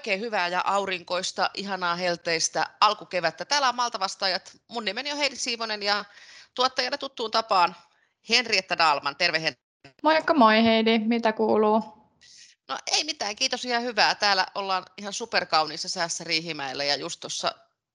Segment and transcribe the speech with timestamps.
[0.00, 3.44] Oikein hyvää ja aurinkoista, ihanaa helteistä alkukevättä.
[3.44, 4.56] Täällä on Maltavastaajat.
[4.68, 6.04] Mun nimeni on Heidi Siivonen ja
[6.54, 7.76] tuottajana tuttuun tapaan
[8.28, 9.16] Henrietta Dalman.
[9.16, 9.60] Terve Henri.
[10.02, 11.80] Moikka moi Heidi, mitä kuuluu?
[12.68, 14.14] No ei mitään, kiitos ihan hyvää.
[14.14, 17.54] Täällä ollaan ihan superkauniissa säässä Riihimäellä ja just tuossa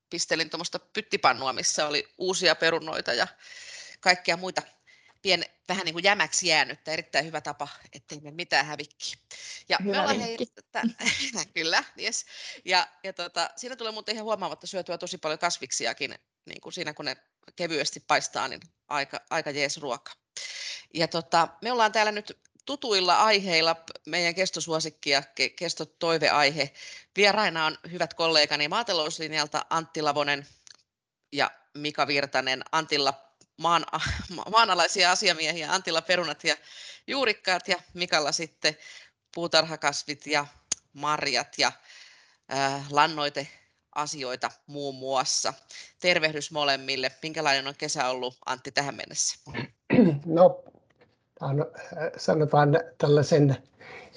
[0.10, 3.28] pistelin tuommoista pyttipannua, missä oli uusia perunoita ja
[4.00, 4.62] kaikkia muita
[5.26, 6.92] pien, vähän niin kuin jämäksi jäänyttä.
[6.92, 9.16] Erittäin hyvä tapa, ettei me mitään hävikkiä.
[9.70, 10.38] Ja hyvä me ollaan hei,
[11.54, 12.26] kyllä, yes.
[12.66, 16.94] Ja, ja tota, siinä tulee muuten ihan huomaamatta syötyä tosi paljon kasviksiakin, niin kuin siinä
[16.94, 17.18] kun ne
[17.56, 20.12] kevyesti paistaa, niin aika, aika jees ruoka.
[20.94, 25.24] Ja tota, me ollaan täällä nyt tutuilla aiheilla meidän kestosuosikki ja
[25.56, 26.74] kestotoiveaihe.
[27.16, 30.48] Vieraina on hyvät kollegani maatalouslinjalta Antti Lavonen
[31.32, 32.64] ja Mika Virtanen.
[32.72, 33.25] Antilla
[33.58, 33.86] maan,
[34.52, 36.56] maanalaisia asiamiehiä, Antilla perunat ja
[37.08, 38.78] juurikkaat ja Mikalla sitten
[39.36, 40.46] puutarhakasvit ja
[40.94, 41.72] marjat ja
[42.54, 43.48] äh, lannoite
[43.96, 45.54] asioita muun muassa.
[46.00, 47.12] Tervehdys molemmille.
[47.22, 49.40] Minkälainen on kesä ollut Antti tähän mennessä?
[50.26, 50.64] No,
[51.40, 53.58] on, äh, sanotaan tällaisen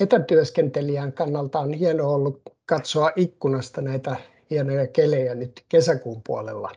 [0.00, 4.16] etätyöskentelijän kannalta on hienoa ollut katsoa ikkunasta näitä
[4.50, 6.72] hienoja kelejä nyt kesäkuun puolella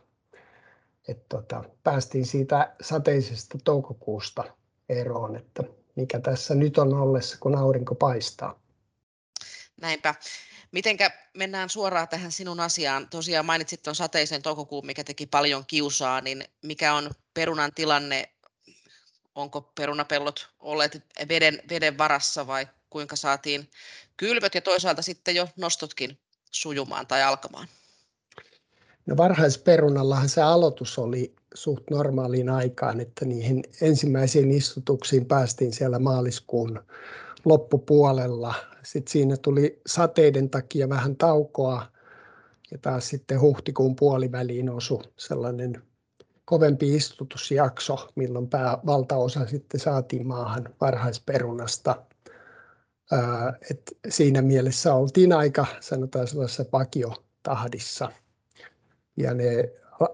[1.11, 4.43] että tota, päästiin siitä sateisesta toukokuusta
[4.89, 5.63] eroon, että
[5.95, 8.59] mikä tässä nyt on ollessa, kun aurinko paistaa.
[9.81, 10.15] Näinpä.
[10.71, 13.09] Mitenkä mennään suoraan tähän sinun asiaan?
[13.09, 18.29] Tosiaan mainitsit tuon sateisen toukokuun, mikä teki paljon kiusaa, niin mikä on perunan tilanne?
[19.35, 23.69] Onko perunapellot olleet veden, veden varassa vai kuinka saatiin
[24.17, 26.19] kylvöt ja toisaalta sitten jo nostotkin
[26.51, 27.67] sujumaan tai alkamaan?
[29.11, 36.79] No varhaisperunallahan se aloitus oli suht normaaliin aikaan, että niihin ensimmäisiin istutuksiin päästiin siellä maaliskuun
[37.45, 38.53] loppupuolella.
[38.83, 41.85] Sitten siinä tuli sateiden takia vähän taukoa
[42.71, 45.81] ja taas sitten huhtikuun puoliväliin osui sellainen
[46.45, 51.95] kovempi istutusjakso, milloin pää, valtaosa sitten saatiin maahan varhaisperunasta.
[53.11, 58.11] Ää, et siinä mielessä oltiin aika, sanotaan sellaisessa vakiotahdissa
[59.21, 59.69] ja ne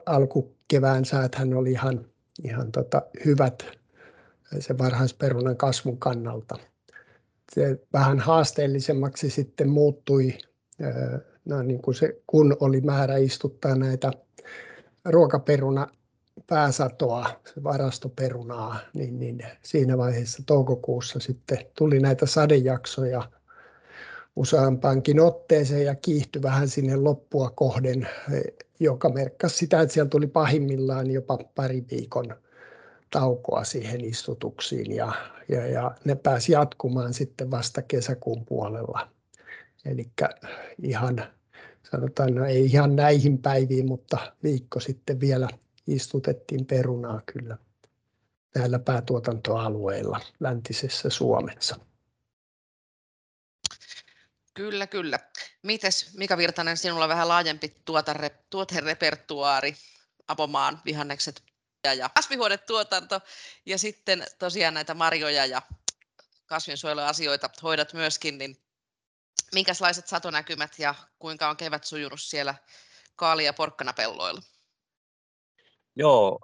[0.06, 2.06] alkukevään sääthän oli ihan,
[2.44, 3.64] ihan tota hyvät
[4.60, 6.56] se varhaisperunan kasvun kannalta.
[7.56, 10.38] Se vähän haasteellisemmaksi sitten muuttui,
[11.46, 14.12] no niin kuin se, kun oli määrä istuttaa näitä
[15.06, 15.88] ruokaperuna
[16.48, 17.30] pääsatoa,
[17.64, 23.24] varastoperunaa, niin, niin siinä vaiheessa toukokuussa sitten tuli näitä sadejaksoja
[24.36, 28.08] useampaankin otteeseen ja kiihtyi vähän sinne loppua kohden,
[28.80, 32.36] joka merkkasi sitä, että siellä tuli pahimmillaan jopa pari viikon
[33.12, 35.12] taukoa siihen istutuksiin ja,
[35.50, 39.08] ja, ja ne pääsi jatkumaan sitten vasta kesäkuun puolella.
[39.86, 40.10] Eli
[40.84, 41.24] ihan,
[41.92, 45.48] sanotaan, no ei ihan näihin päiviin, mutta viikko sitten vielä
[45.88, 47.58] istutettiin perunaa kyllä
[48.54, 51.76] täällä päätuotantoalueilla läntisessä Suomessa.
[54.58, 55.20] Kyllä, kyllä.
[55.64, 57.76] Mites Mika Virtanen, sinulla vähän laajempi
[58.50, 59.76] tuoterepertuaari,
[60.28, 61.44] Apomaan vihannekset
[61.98, 63.22] ja kasvihuonetuotanto
[63.66, 65.62] ja sitten tosiaan näitä marjoja ja
[66.46, 68.58] kasvinsuojeluasioita hoidat myöskin, niin
[69.54, 72.56] minkälaiset satonäkymät ja kuinka on kevät sujunut siellä
[73.16, 74.42] kaali- ja porkkanapelloilla?
[75.96, 76.40] Joo,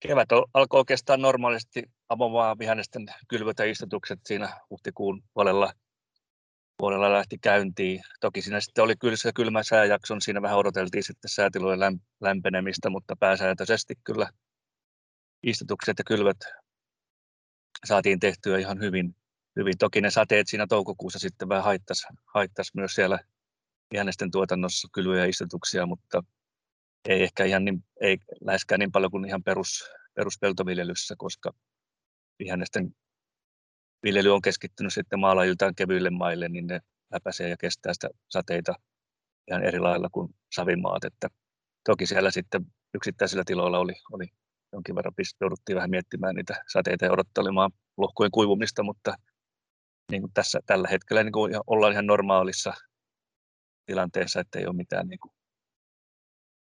[0.00, 5.72] kevät alkoi oikeastaan normaalisti Apomaan vihannesten kylvöt ja istutukset siinä huhtikuun puolella
[6.76, 8.00] puolella lähti käyntiin.
[8.20, 13.16] Toki siinä sitten oli kyllä se kylmä sääjakson, siinä vähän odoteltiin sitten säätilojen lämpenemistä, mutta
[13.16, 14.28] pääsääntöisesti kyllä
[15.42, 16.36] istutukset ja kylvät
[17.84, 19.16] saatiin tehtyä ihan hyvin.
[19.56, 19.78] hyvin.
[19.78, 23.18] Toki ne sateet siinä toukokuussa sitten vähän haittas, haittas myös siellä
[23.92, 26.22] vihannesten tuotannossa kylvyjä ja istutuksia, mutta
[27.08, 29.84] ei ehkä ihan niin, ei läheskään niin paljon kuin ihan perus,
[30.14, 31.52] peruspeltoviljelyssä, koska
[32.38, 32.96] vihannesten
[34.04, 36.80] viljely on keskittynyt sitten maalajiltaan kevyille maille, niin ne
[37.12, 38.74] läpäisee ja kestää sitä sateita
[39.50, 41.04] ihan eri lailla kuin savimaat.
[41.04, 41.28] Että
[41.84, 44.26] toki siellä sitten yksittäisillä tiloilla oli, oli
[44.72, 49.14] jonkin verran jouduttiin vähän miettimään niitä sateita ja odottelemaan lohkojen kuivumista, mutta
[50.10, 52.74] niin kuin tässä, tällä hetkellä niin kuin ollaan ihan normaalissa
[53.86, 55.32] tilanteessa, että ei ole mitään niin kuin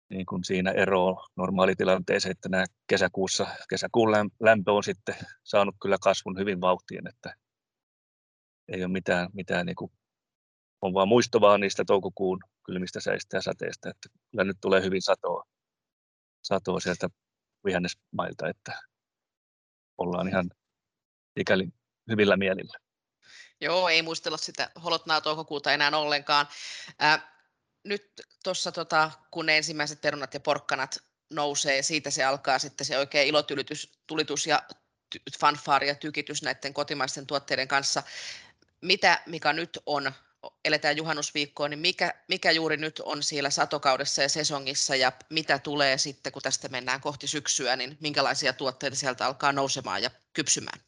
[0.09, 6.39] niin kuin siinä eroa normaalitilanteeseen, että nämä kesäkuussa, kesäkuun lämpö on sitten saanut kyllä kasvun
[6.39, 7.35] hyvin vauhtiin, että
[8.67, 9.91] ei ole mitään, mitään niin kuin,
[10.81, 15.43] on vaan muistovaa niistä toukokuun kylmistä säistä ja sateista, että kyllä nyt tulee hyvin satoa,
[16.43, 17.09] satoa sieltä
[17.65, 18.81] vihannesmailta, että
[19.97, 20.51] ollaan ihan
[21.35, 21.69] ikäli
[22.09, 22.77] hyvillä mielillä.
[23.61, 26.47] Joo, ei muistella sitä holotnaa toukokuuta enää ollenkaan.
[26.99, 27.34] Ää,
[27.85, 28.11] nyt
[28.43, 30.97] tuossa, tota, kun ne ensimmäiset perunat ja porkkanat
[31.29, 34.63] nousee, siitä se alkaa sitten se oikein ilotulitus tulitus ja
[35.39, 38.03] fanfaari ja tykitys näiden kotimaisten tuotteiden kanssa.
[38.81, 40.11] Mitä, mikä nyt on,
[40.65, 45.97] eletään juhannusviikkoa, niin mikä, mikä juuri nyt on siellä satokaudessa ja sesongissa ja mitä tulee
[45.97, 50.79] sitten, kun tästä mennään kohti syksyä, niin minkälaisia tuotteita sieltä alkaa nousemaan ja kypsymään?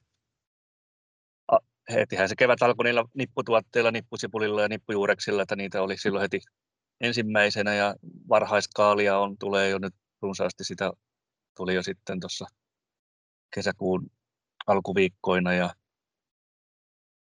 [1.93, 6.39] Hetihän se kevät alkoi niillä nipputuotteilla, nippusipulilla ja nippujuureksilla, että niitä oli silloin heti
[7.01, 7.95] ensimmäisenä ja
[8.29, 10.63] varhaiskaalia on, tulee jo nyt runsaasti.
[10.63, 10.91] Sitä
[11.57, 12.45] tuli jo sitten tuossa
[13.55, 14.11] kesäkuun
[14.67, 15.73] alkuviikkoina ja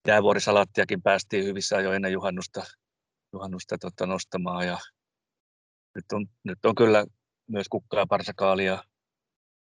[0.09, 2.65] jäävuorisalaattiakin päästiin hyvissä jo ennen juhannusta,
[3.33, 4.67] juhannusta tota, nostamaan.
[4.67, 4.79] Ja
[5.95, 7.07] nyt on, nyt on kyllä
[7.47, 8.85] myös kukkaa parsakaalia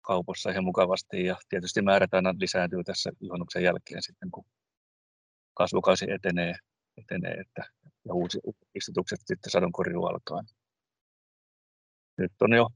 [0.02, 4.46] kaupassa ihan mukavasti ja tietysti määrät aina lisääntyy tässä juhannuksen jälkeen sitten kun
[5.54, 6.56] kasvukausi etenee,
[6.98, 7.64] etenee että,
[8.08, 8.40] ja uusi
[8.76, 10.42] istutukset sitten sadonkorjuu alkaa.
[12.18, 12.68] Nyt on jo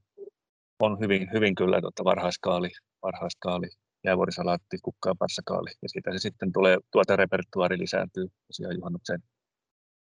[0.79, 2.69] on hyvin, hyvin kyllä tuota varhaiskaali,
[3.03, 3.69] varhaiskaali,
[4.03, 5.69] jäävuorisalaatti, kukka ja passakaali.
[5.81, 9.19] Ja siitä se sitten tulee, tuota repertuaari lisääntyy tosiaan juhannuksen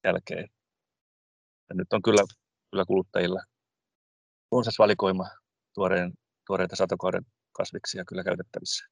[0.04, 0.48] jälkeen.
[1.70, 2.22] Ja nyt on kyllä,
[2.72, 3.42] kyllä kuluttajilla
[4.52, 5.30] runsas valikoima
[5.74, 6.14] tuoreen,
[6.48, 8.86] tuoreita satokauden kasviksia kyllä käytettävissä.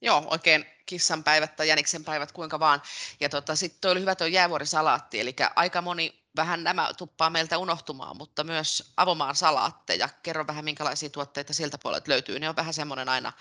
[0.00, 2.82] Joo, oikein kissan päivät tai jäniksen päivät, kuinka vaan.
[3.20, 8.16] Ja tota, sitten oli hyvä tuo jäävuorisalaatti, eli aika moni vähän nämä tuppaa meiltä unohtumaan,
[8.16, 10.08] mutta myös avomaan salaatteja.
[10.22, 12.38] Kerro vähän, minkälaisia tuotteita siltä puolelta löytyy.
[12.38, 13.32] Ne on vähän semmoinen aina,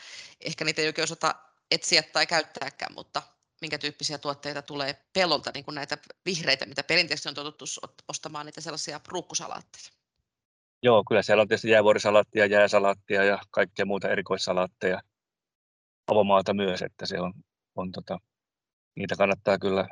[0.42, 1.36] ehkä niitä ei oikein osata
[1.72, 3.22] etsiä tai käyttääkään, mutta
[3.62, 7.66] minkä tyyppisiä tuotteita tulee pellolta, niin kuin näitä vihreitä, mitä perinteisesti on totuttu
[8.08, 9.90] ostamaan, niitä sellaisia ruukkusalaatteja.
[10.84, 15.02] Joo, kyllä siellä on tietysti jäävuorisalaattia, jääsalaattia ja kaikkea muuta erikoissalaatteja
[16.12, 17.34] avomaalta myös, että se on,
[17.76, 18.18] on tota,
[18.96, 19.88] niitä kannattaa kyllä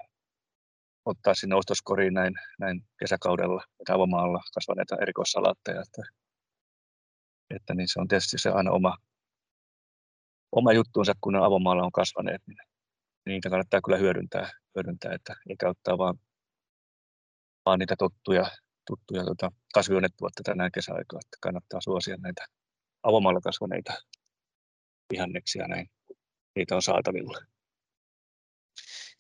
[1.06, 5.82] ottaa sinne ostoskoriin näin, näin kesäkaudella että avomaalla kasvaneita erikoissalaatteja.
[5.82, 6.02] Että,
[7.56, 8.98] että niin se on tietysti se aina oma,
[10.52, 12.58] oma juttuunsa, kun ne avomaalla on kasvaneet, niin
[13.26, 16.16] niitä kannattaa kyllä hyödyntää, hyödyntää että eikä ottaa vaan,
[17.66, 18.52] vaan niitä tottuja,
[18.88, 22.46] tuttuja tota, kasvionetuotteita näin kesäaikaa, että kannattaa suosia näitä
[23.04, 23.94] avomaalla kasvaneita
[25.14, 25.90] vihanneksia näin.
[26.58, 27.38] Niitä on saatavilla.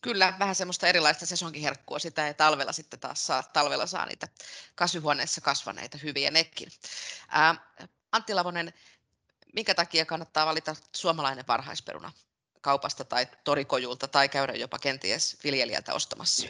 [0.02, 4.28] Kyllä, vähän semmoista erilaista sesonkiherkkua sitä, ja talvella sitten taas saa, talvella saa niitä
[4.76, 6.70] kasvihuoneessa kasvaneita hyviä nekin.
[7.30, 7.56] Ää,
[8.12, 8.74] Antti Lavonen,
[9.54, 12.12] minkä takia kannattaa valita suomalainen varhaisperuna
[12.62, 16.48] kaupasta tai torikojulta tai käydä jopa kenties viljelijältä ostamassa?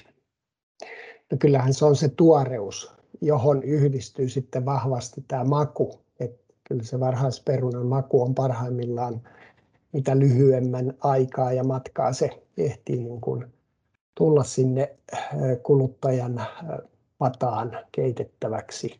[1.31, 2.91] No kyllähän se on se tuoreus,
[3.21, 6.05] johon yhdistyy sitten vahvasti tämä maku.
[6.19, 9.21] Että kyllä se varhaisperunan maku on parhaimmillaan
[9.93, 13.45] mitä lyhyemmän aikaa ja matkaa se ehtii niin kuin
[14.15, 15.21] tulla sinne äh,
[15.63, 16.47] kuluttajan äh,
[17.17, 18.99] pataan keitettäväksi,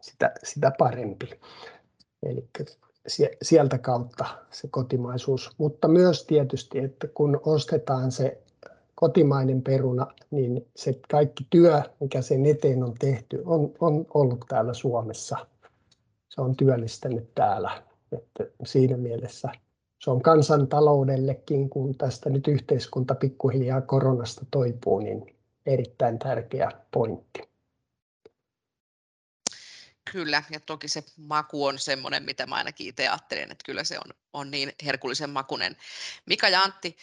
[0.00, 1.30] sitä, sitä parempi.
[2.22, 2.48] Eli
[3.42, 8.42] sieltä kautta se kotimaisuus, mutta myös tietysti, että kun ostetaan se
[8.94, 14.74] kotimainen peruna, niin se kaikki työ, mikä sen eteen on tehty, on, on ollut täällä
[14.74, 15.46] Suomessa.
[16.28, 17.82] Se on työllistänyt täällä.
[18.12, 19.48] Että siinä mielessä
[19.98, 25.36] se on kansantaloudellekin, kun tästä nyt yhteiskunta pikkuhiljaa koronasta toipuu, niin
[25.66, 27.54] erittäin tärkeä pointti.
[30.12, 33.98] Kyllä, ja toki se maku on semmoinen, mitä mä ainakin itse ajattelen, että kyllä se
[33.98, 35.76] on, on niin herkullisen makunen.
[36.26, 36.96] Mika ja Antti,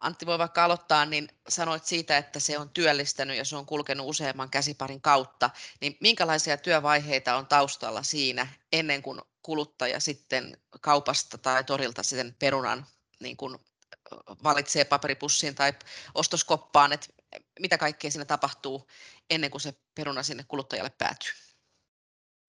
[0.00, 4.06] Antti voi vaikka aloittaa, niin sanoit siitä, että se on työllistänyt ja se on kulkenut
[4.06, 5.50] useamman käsiparin kautta,
[5.80, 12.86] niin minkälaisia työvaiheita on taustalla siinä ennen kuin kuluttaja sitten kaupasta tai torilta sen perunan
[13.20, 13.58] niin kuin
[14.44, 15.72] valitsee paperipussin tai
[16.14, 17.06] ostoskoppaan, että
[17.60, 18.86] mitä kaikkea siinä tapahtuu
[19.30, 21.32] ennen kuin se peruna sinne kuluttajalle päätyy?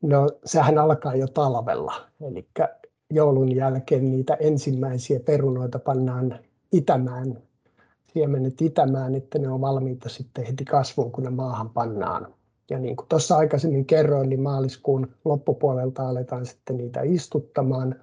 [0.01, 2.49] No sehän alkaa jo talvella, eli
[3.09, 6.39] joulun jälkeen niitä ensimmäisiä perunoita pannaan
[6.71, 7.43] itämään,
[8.13, 12.38] siemenet itämään, että ne on valmiita sitten heti kasvuun, kun ne maahan pannaan.
[12.69, 17.95] Ja niin kuin tuossa aikaisemmin kerroin, niin maaliskuun loppupuolelta aletaan sitten niitä istuttamaan,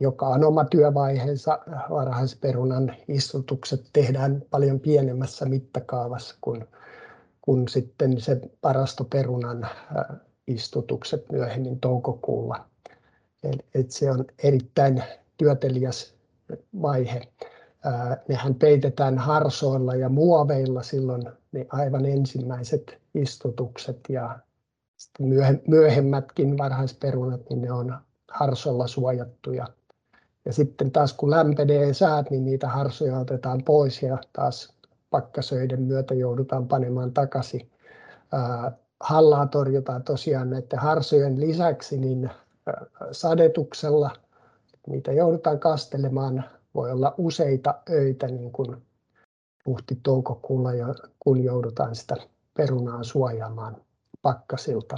[0.00, 1.58] joka on oma työvaiheensa.
[1.90, 6.64] Varhaisperunan istutukset tehdään paljon pienemmässä mittakaavassa kuin,
[7.42, 9.68] kuin sitten se parastoperunan
[10.46, 12.64] istutukset myöhemmin toukokuulla.
[13.74, 15.02] Et se on erittäin
[15.36, 16.14] työteliäs
[16.82, 17.20] vaihe.
[18.28, 21.22] Nehän peitetään harsoilla ja muoveilla silloin
[21.52, 24.38] ne aivan ensimmäiset istutukset ja
[25.68, 27.98] myöhemmätkin varhaisperunat, niin ne on
[28.30, 29.66] harsolla suojattuja.
[30.44, 34.74] Ja sitten taas kun lämpenee säät, niin niitä harsoja otetaan pois ja taas
[35.10, 37.70] pakkasöiden myötä joudutaan panemaan takaisin.
[39.00, 42.30] Hallaa torjutaan tosiaan näiden harsojen lisäksi niin
[43.12, 44.10] sadetuksella.
[44.86, 46.44] Niitä joudutaan kastelemaan.
[46.74, 48.76] Voi olla useita öitä niin kuin
[49.66, 50.70] huhti-toukokuulla,
[51.20, 52.16] kun joudutaan sitä
[52.56, 53.76] perunaa suojaamaan
[54.22, 54.96] pakkasilta.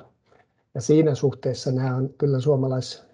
[0.74, 3.04] Ja siinä suhteessa nämä on kyllä suomalais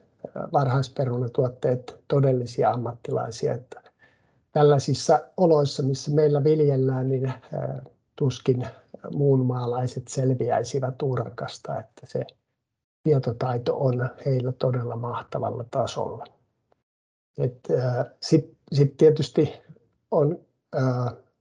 [0.53, 3.83] varhaisperunatuotteet todellisia ammattilaisia, että
[4.53, 7.33] tällaisissa oloissa, missä meillä viljellään, niin
[8.17, 8.67] tuskin
[9.11, 12.27] muunmaalaiset selviäisivät urakasta, että se
[13.03, 16.25] tietotaito on heillä todella mahtavalla tasolla.
[18.21, 19.53] Sitten sit tietysti
[20.11, 20.39] on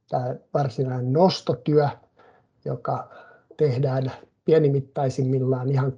[0.10, 1.90] tämä varsinainen nostotyö,
[2.66, 3.10] joka
[3.58, 4.12] tehdään
[4.46, 5.94] pienimittaisimmillaan ihan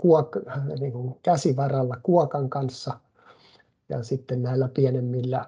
[0.80, 3.00] niin kuin käsivaralla kuokan kanssa
[3.89, 5.46] ja sitten näillä pienemmillä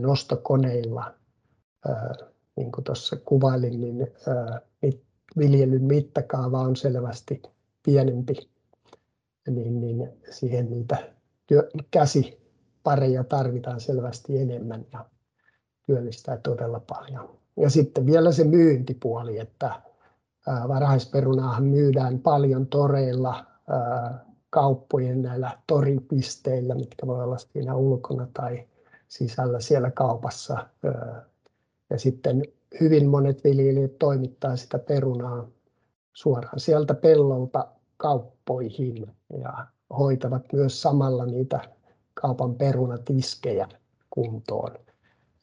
[0.00, 1.14] nostokoneilla.
[2.56, 4.12] Niin kuin tuossa kuvailin, niin
[5.38, 7.42] viljelyn mittakaava on selvästi
[7.82, 8.50] pienempi,
[9.48, 10.96] niin siihen niitä
[11.90, 15.04] käsipareja tarvitaan selvästi enemmän ja
[15.86, 17.38] työllistää todella paljon.
[17.56, 19.82] Ja sitten vielä se myyntipuoli, että
[20.68, 23.44] varhaisperunaahan myydään paljon toreilla,
[24.50, 28.66] kauppojen näillä toripisteillä, mitkä voi olla siinä ulkona tai
[29.08, 30.66] sisällä siellä kaupassa.
[31.90, 32.42] Ja sitten
[32.80, 35.48] hyvin monet viljelijät toimittaa sitä perunaa
[36.12, 39.06] suoraan sieltä pellolta kauppoihin
[39.40, 39.66] ja
[39.98, 41.60] hoitavat myös samalla niitä
[42.14, 43.68] kaupan perunatiskejä
[44.10, 44.74] kuntoon.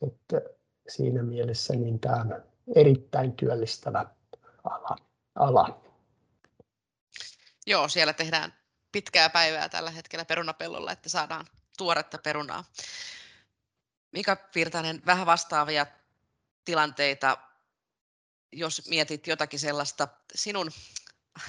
[0.02, 0.42] Että
[0.88, 2.36] siinä mielessä niin tämä on
[2.76, 4.06] erittäin työllistävä
[5.36, 5.82] ala.
[7.66, 8.54] Joo, siellä tehdään
[8.92, 12.64] pitkää päivää tällä hetkellä perunapellolla, että saadaan tuoretta perunaa.
[14.12, 15.86] Mika Virtanen, vähän vastaavia
[16.66, 17.38] tilanteita,
[18.52, 20.72] jos mietit jotakin sellaista sinun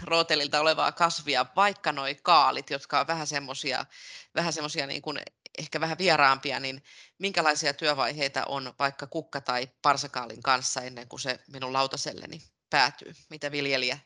[0.02, 3.86] rootelilta olevaa kasvia, vaikka noi kaalit, jotka on vähän semmoisia,
[4.34, 5.18] vähän semmoisia niin kuin
[5.58, 6.84] ehkä vähän vieraampia, niin
[7.18, 13.12] minkälaisia työvaiheita on vaikka kukka- tai parsakaalin kanssa ennen kuin se minun lautaselleni päätyy?
[13.30, 13.98] Mitä viljelijä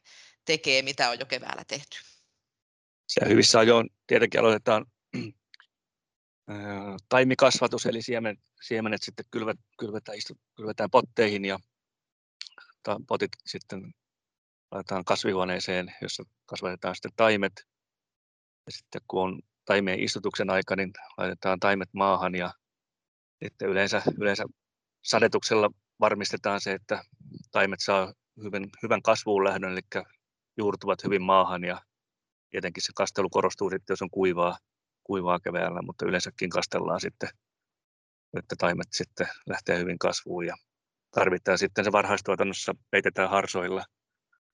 [0.44, 1.98] tekee, mitä on jo keväällä tehty?
[3.08, 4.86] Se hyvissä ajoin tietenkin aloitetaan
[7.08, 11.58] taimikasvatus, eli siemenet, siemenet sitten kylvet, kylvetään, istu, kylvetään potteihin ja
[13.08, 13.94] potit sitten
[14.70, 17.52] laitetaan kasvihuoneeseen, jossa kasvatetaan sitten taimet.
[18.66, 22.52] Ja sitten kun on taimeen istutuksen aika, niin laitetaan taimet maahan ja
[23.44, 24.44] sitten yleensä, yleensä
[25.04, 27.04] sadetuksella varmistetaan se, että
[27.50, 30.04] taimet saa hyvän, hyvän kasvuun lähdön, eli
[30.58, 31.80] juurtuvat hyvin maahan ja
[32.50, 34.58] tietenkin se kastelu korostuu sitten, jos on kuivaa,
[35.04, 37.28] kuivaa keväällä, mutta yleensäkin kastellaan sitten,
[38.38, 40.56] että taimet sitten lähtee hyvin kasvuun ja
[41.10, 43.84] tarvitaan sitten se varhaistuotannossa peitetään harsoilla,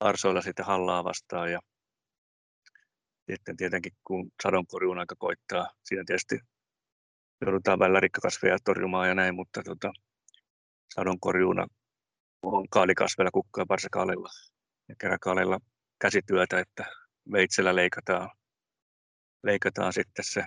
[0.01, 1.61] harsoilla sitten hallaa vastaan ja
[3.31, 6.39] sitten tietenkin kun sadonkorjuun aika koittaa, siinä tietysti
[7.41, 9.93] joudutaan välillä rikkakasveja torjumaan ja näin, mutta tota,
[10.95, 11.67] sadonkorjuuna
[12.45, 14.29] on kaalikasveilla, kukka- ja parsakaalilla
[14.89, 15.59] ja keräkaalilla
[16.01, 16.85] käsityötä, että
[17.33, 18.31] veitsellä leikataan,
[19.43, 20.45] leikataan sitten se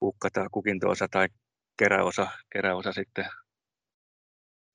[0.00, 1.28] kukka tai kukinto-osa tai
[1.78, 3.24] keräosa, keräosa sitten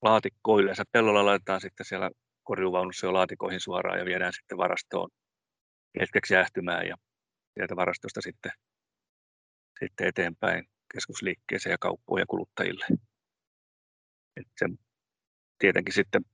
[0.02, 0.76] laatikkoille.
[0.76, 2.10] Se pellolla laitetaan sitten siellä
[2.44, 5.10] korjuvaunussa jo laatikoihin suoraan ja viedään sitten varastoon
[6.00, 6.96] hetkeksi jäähtymään ja
[7.54, 8.52] sieltä varastosta sitten,
[9.80, 12.86] sitten eteenpäin keskusliikkeeseen ja kauppoihin ja kuluttajille.
[14.38, 14.66] Et se,
[15.64, 16.26] tietenkin sitten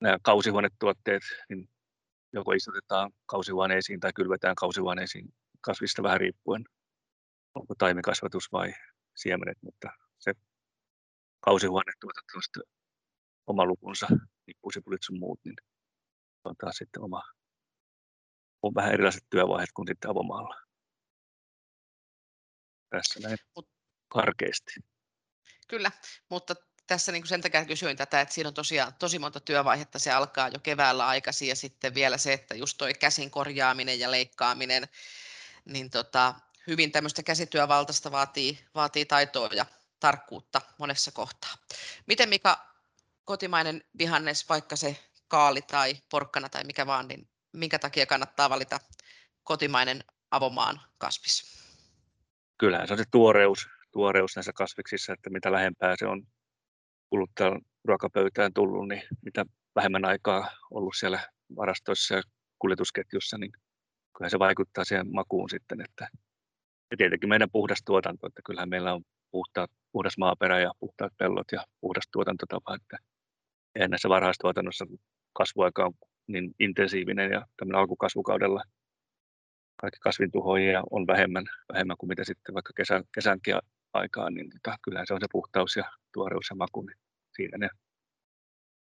[0.00, 1.68] nämä kausihuonetuotteet, niin
[2.32, 6.64] joko istutetaan kausihuoneisiin tai kylvetään kausihuoneisiin kasvista vähän riippuen,
[7.54, 8.72] onko taimikasvatus vai
[9.16, 9.88] siemenet, mutta
[10.18, 10.34] se
[11.40, 12.62] kausihuonetuotanto on sitten
[13.46, 14.06] oma lukunsa,
[14.46, 15.56] nippusipulit sun muut, niin
[16.44, 17.22] on taas sitten oma,
[18.62, 20.60] on vähän erilaiset työvaiheet kuin sitten avomaalla.
[22.90, 23.38] Tässä näin
[24.08, 24.72] karkeasti.
[25.68, 25.90] Kyllä,
[26.30, 26.54] mutta
[26.86, 30.48] tässä niin sen takia kysyin tätä, että siinä on tosiaan tosi monta työvaihetta, se alkaa
[30.48, 34.88] jo keväällä aikaisin ja sitten vielä se, että just toi käsin korjaaminen ja leikkaaminen,
[35.64, 36.34] niin tota,
[36.66, 39.66] hyvin tämmöistä käsityövaltaista vaatii, vaatii taitoa ja
[40.00, 41.54] tarkkuutta monessa kohtaa.
[42.06, 42.66] Miten Mika,
[43.24, 44.96] kotimainen vihannes, vaikka se
[45.28, 48.80] kaali tai porkkana tai mikä vaan, niin minkä takia kannattaa valita
[49.44, 51.62] kotimainen avomaan kasvis?
[52.58, 56.26] Kyllähän se on se tuoreus, tuoreus näissä kasviksissa, että mitä lähempää se on
[57.12, 61.20] kuluttajan ruokapöytään tullut, niin mitä vähemmän aikaa ollut siellä
[61.56, 62.22] varastoissa ja
[62.58, 63.52] kuljetusketjussa, niin
[64.16, 65.80] kyllä se vaikuttaa siihen makuun sitten.
[65.80, 66.08] Että,
[66.90, 71.46] ja tietenkin meidän puhdas tuotanto, että kyllähän meillä on puhtaat, puhdas maaperä ja puhtaat pellot
[71.52, 72.98] ja puhdas tuotantotapa, että
[73.78, 74.86] ja näissä varhaistuotannossa
[75.32, 75.92] kasvuaika on
[76.26, 78.62] niin intensiivinen ja tämmöinen alkukasvukaudella
[79.76, 83.54] kaikki kasvintuhoajia on vähemmän, vähemmän kuin mitä sitten vaikka kesän, kesänkin
[83.92, 86.98] aikaan, niin tota, kyllähän se on se puhtaus ja tuoreus ja maku, niin
[87.36, 87.68] siinä ne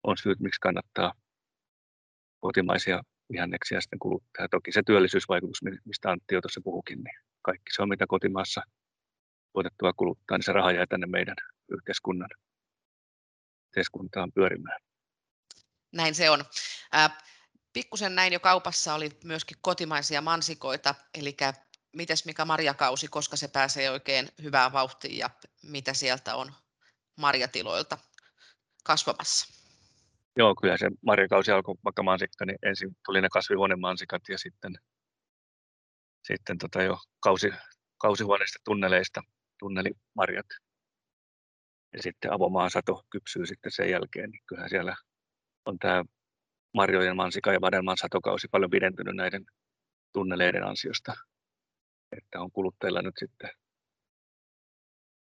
[0.03, 1.13] on syyt, miksi kannattaa
[2.39, 3.01] kotimaisia
[3.31, 4.47] vihanneksia sitten kuluttaa.
[4.51, 8.61] Toki se työllisyysvaikutus, mistä Antti jo tuossa puhukin, niin kaikki se on, mitä kotimaassa
[9.53, 11.35] tuotettua kuluttaa, niin se raha jää tänne meidän
[11.71, 12.29] yhteiskunnan
[13.67, 14.81] yhteiskuntaan pyörimään.
[15.93, 16.43] Näin se on.
[17.73, 21.37] Pikkusen näin jo kaupassa oli myöskin kotimaisia mansikoita, eli
[21.93, 25.29] mites mikä marjakausi, koska se pääsee oikein hyvään vauhtiin ja
[25.63, 26.53] mitä sieltä on
[27.15, 27.97] marjatiloilta
[28.83, 29.59] kasvamassa?
[30.37, 34.73] Joo, kyllä se marjakausi alkoi vaikka mansikka, niin ensin tuli ne kasvihuonemansikat ja sitten,
[36.27, 37.51] sitten tota jo kausi,
[37.97, 39.21] kausihuoneista tunneleista
[39.59, 40.45] tunnelimarjat.
[41.93, 44.95] Ja sitten avomaan sato kypsyy sitten sen jälkeen, niin kyllähän siellä
[45.65, 46.03] on tämä
[46.73, 49.45] marjojen mansika ja vadelman satokausi paljon pidentynyt näiden
[50.13, 51.13] tunneleiden ansiosta.
[52.17, 53.49] Että on kuluttajilla nyt sitten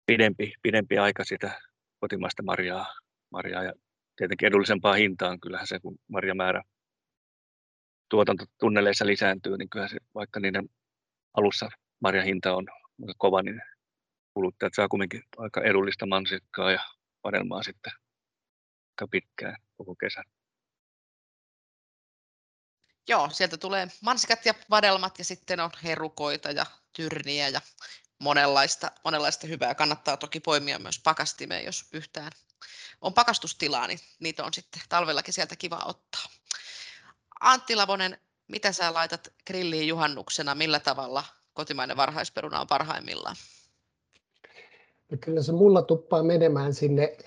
[0.06, 1.62] pidempi, pidempi aika sitä
[2.00, 2.86] kotimaista marjaa,
[3.30, 3.74] marjaa ja
[4.16, 5.40] tietenkin edullisempaa hintaan.
[5.40, 6.64] Kyllähän se, kun marjamäärä
[8.10, 10.70] tuotantotunneleissa lisääntyy, niin kyllä se, vaikka niiden
[11.34, 12.68] alussa marjahinta on
[13.18, 13.62] kova, niin
[14.34, 16.80] kuluttajat saa kuitenkin aika edullista mansikkaa ja
[17.24, 17.94] vadelmaa sitten
[18.92, 20.24] aika pitkään koko kesän.
[23.08, 27.62] Joo, sieltä tulee mansikat ja vadelmat ja sitten on herukoita ja tyrniä ja
[28.20, 29.76] monenlaista, monenlaista hyvää.
[29.76, 32.32] Kannattaa toki poimia myös pakastimeen, jos yhtään
[33.04, 36.22] on pakastustilaa, niin niitä on sitten talvellakin sieltä kiva ottaa.
[37.40, 38.18] Antti Lavonen,
[38.48, 40.56] mitä sä laitat grilliin juhannuksena?
[40.56, 43.36] Millä tavalla kotimainen varhaisperuna on parhaimmillaan?
[45.12, 47.18] No kyllä se mulla tuppaa menemään sinne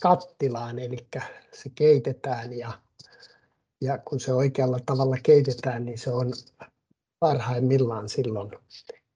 [0.00, 1.06] kattilaan, eli
[1.52, 2.72] se keitetään ja,
[3.80, 6.32] ja kun se oikealla tavalla keitetään, niin se on
[7.18, 8.50] parhaimmillaan silloin.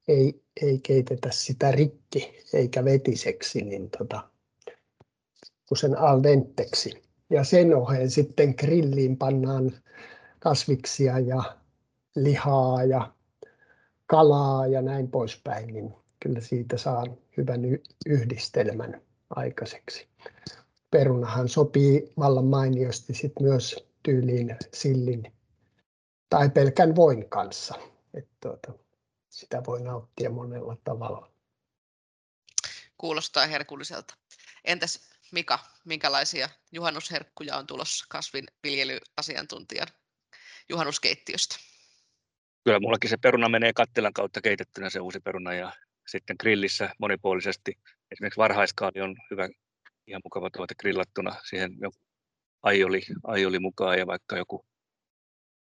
[0.09, 4.31] Ei, ei keitetä sitä rikki eikä vetiseksi, niin tota,
[5.68, 7.03] kun sen al denteksi.
[7.31, 9.73] Ja sen oheen sitten grilliin pannaan
[10.38, 11.42] kasviksia ja
[12.16, 13.12] lihaa ja
[14.07, 17.61] kalaa ja näin poispäin, niin kyllä siitä saa hyvän
[18.07, 20.09] yhdistelmän aikaiseksi.
[20.90, 25.32] Perunahan sopii vallan mainiosti sit myös tyyliin sillin
[26.28, 27.74] tai pelkän voin kanssa.
[28.14, 28.72] että tuota,
[29.28, 31.30] sitä voi nauttia monella tavalla.
[32.98, 34.14] Kuulostaa herkulliselta.
[34.64, 39.88] Entäs Mika, minkälaisia juhannusherkkuja on tulossa kasvinviljelyasiantuntijan
[40.68, 41.56] juhannuskeittiöstä?
[42.64, 45.72] Kyllä mullakin se peruna menee kattilan kautta keitettynä se uusi peruna ja
[46.06, 47.78] sitten grillissä monipuolisesti.
[48.12, 49.48] Esimerkiksi varhaiskaali on hyvä,
[50.06, 51.36] ihan mukava tuote grillattuna.
[51.44, 51.72] Siihen
[52.62, 54.66] aioli, aioli mukaan ja vaikka joku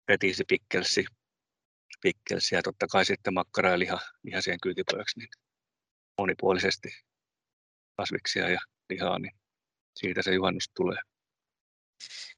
[0.08, 1.06] retiisi pikkelsi,
[2.02, 5.30] pikkelsi ja totta kai sitten makkara ja liha, liha siihen kyytipojaksi, niin
[6.18, 6.90] monipuolisesti
[7.98, 8.60] kasviksia ja
[8.90, 9.34] lihaa, niin
[9.96, 11.02] siitä se juhannus tulee.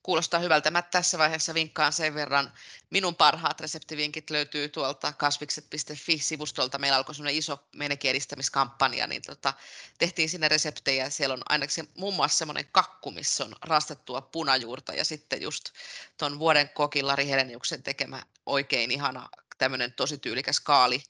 [0.03, 0.71] Kuulostaa hyvältä.
[0.71, 2.53] Mä tässä vaiheessa vinkkaan sen verran.
[2.89, 6.77] Minun parhaat reseptivinkit löytyy tuolta kasvikset.fi-sivustolta.
[6.77, 9.53] Meillä alkoi semmoinen iso menekiedistämiskampanja, niin tota,
[9.97, 11.09] tehtiin sinne reseptejä.
[11.09, 15.69] Siellä on ainakin muun muassa semmoinen kakku, missä on rastettua punajuurta ja sitten just
[16.17, 21.03] tuon vuoden kokin Lari Heleniuksen tekemä oikein ihana tämmöinen tosi tyylikäs kaali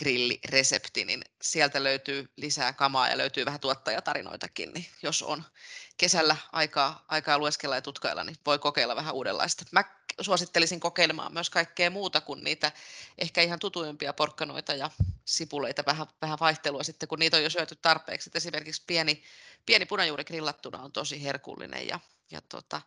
[0.00, 5.44] grilliresepti, niin sieltä löytyy lisää kamaa ja löytyy vähän tuottajatarinoitakin, niin jos on
[5.96, 9.64] kesällä aikaa, aikaa lueskella ja tutkailla, niin voi kokeilla vähän uudenlaista.
[9.72, 9.84] Mä
[10.20, 12.72] suosittelisin kokeilemaan myös kaikkea muuta kuin niitä
[13.18, 14.90] ehkä ihan tutuimpia porkkanoita ja
[15.24, 18.30] sipuleita, vähän, vähän vaihtelua sitten, kun niitä on jo syöty tarpeeksi.
[18.30, 19.22] Et esimerkiksi pieni,
[19.66, 22.82] pieni punajuuri grillattuna on tosi herkullinen ja, ja tota,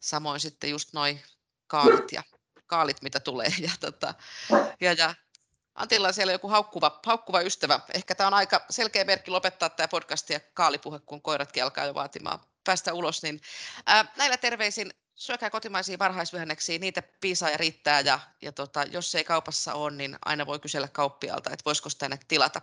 [0.00, 1.22] samoin sitten just noin
[1.66, 2.22] kaalit ja
[2.66, 3.52] kaalit, mitä tulee.
[3.60, 4.14] Ja, tota,
[4.80, 5.14] ja, ja
[5.74, 7.80] Antilla on siellä joku haukkuva, haukkuva ystävä.
[7.94, 11.94] Ehkä tämä on aika selkeä merkki lopettaa tämä podcast ja kaalipuhe, kun koiratkin alkaa jo
[11.94, 13.22] vaatimaan päästä ulos.
[13.22, 13.40] Niin,
[13.86, 19.24] ää, näillä terveisin syökää kotimaisia varhaisvyhänneksiä, niitä piisaa ja riittää ja, ja tota, jos ei
[19.24, 22.62] kaupassa ole, niin aina voi kysellä kauppialta, että voisiko tänne tilata.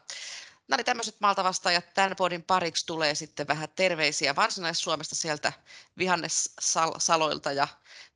[0.67, 1.93] Nämä oli tämmöiset maalta vastaajat.
[1.93, 5.54] Tämän podin pariksi tulee sitten vähän terveisiä Varsinais-Suomesta sieltä
[5.98, 7.67] vihannessaloilta ja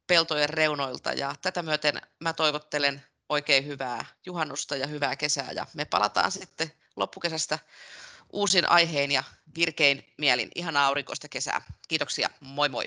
[0.07, 1.13] peltojen reunoilta.
[1.13, 6.71] Ja tätä myöten mä toivottelen oikein hyvää juhannusta ja hyvää kesää ja me palataan sitten
[6.95, 7.59] loppukesästä
[8.33, 9.23] uusin aiheen ja
[9.55, 10.51] virkein mielin.
[10.55, 11.61] Ihanaa aurinkoista kesää.
[11.87, 12.29] Kiitoksia.
[12.39, 12.85] Moi moi.